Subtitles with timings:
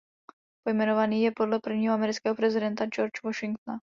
[0.63, 3.79] Pojmenovaný je podle prvního amerického prezidenta George Washingtona.